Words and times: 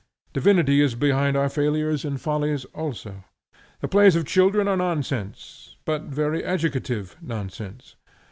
Divinity 0.33 0.81
is 0.81 0.95
behind 0.95 1.37
our 1.37 1.47
failures 1.47 2.03
and 2.03 2.19
follies 2.19 2.65
also. 2.73 3.23
The 3.81 3.87
plays 3.87 4.15
of 4.15 4.25
children 4.25 4.67
are 4.67 4.75
nonsense, 4.75 5.75
but 5.85 6.05
very 6.05 6.43
educative 6.43 7.15
nonsense. 7.21 7.95